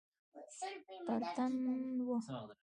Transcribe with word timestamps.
پر 1.07 1.19
تن 1.35 1.53
وه. 2.07 2.17